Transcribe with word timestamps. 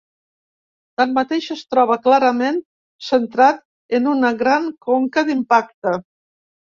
Tanmateix, 1.01 1.49
es 1.55 1.61
troba 1.73 1.97
clarament 2.07 2.57
centrat 3.09 3.63
en 3.99 4.09
una 4.15 4.35
gran 4.41 4.69
conca 4.89 5.25
d'impacte. 5.29 5.95